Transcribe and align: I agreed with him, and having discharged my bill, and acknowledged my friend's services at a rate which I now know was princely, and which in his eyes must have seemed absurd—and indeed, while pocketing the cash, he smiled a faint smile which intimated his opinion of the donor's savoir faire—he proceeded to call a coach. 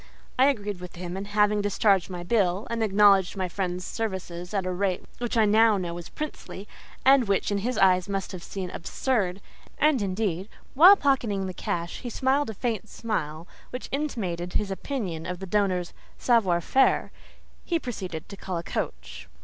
I 0.39 0.45
agreed 0.47 0.79
with 0.81 0.95
him, 0.95 1.15
and 1.15 1.27
having 1.27 1.61
discharged 1.61 2.09
my 2.09 2.23
bill, 2.23 2.65
and 2.71 2.81
acknowledged 2.81 3.37
my 3.37 3.47
friend's 3.47 3.85
services 3.85 4.51
at 4.51 4.65
a 4.65 4.71
rate 4.71 5.05
which 5.19 5.37
I 5.37 5.45
now 5.45 5.77
know 5.77 5.93
was 5.93 6.09
princely, 6.09 6.67
and 7.05 7.27
which 7.27 7.51
in 7.51 7.59
his 7.59 7.77
eyes 7.77 8.09
must 8.09 8.31
have 8.31 8.41
seemed 8.41 8.71
absurd—and 8.73 10.01
indeed, 10.01 10.49
while 10.73 10.95
pocketing 10.95 11.45
the 11.45 11.53
cash, 11.53 11.99
he 11.99 12.09
smiled 12.09 12.49
a 12.49 12.55
faint 12.55 12.89
smile 12.89 13.47
which 13.69 13.89
intimated 13.91 14.53
his 14.53 14.71
opinion 14.71 15.27
of 15.27 15.37
the 15.37 15.45
donor's 15.45 15.93
savoir 16.17 16.61
faire—he 16.61 17.77
proceeded 17.77 18.27
to 18.27 18.35
call 18.35 18.57
a 18.57 18.63
coach. 18.63 19.27